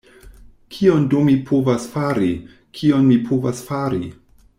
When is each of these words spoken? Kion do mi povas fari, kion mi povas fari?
Kion 0.77 1.03
do 1.11 1.19
mi 1.27 1.35
povas 1.49 1.85
fari, 1.97 2.31
kion 2.79 3.05
mi 3.11 3.19
povas 3.29 3.61
fari? 3.69 4.01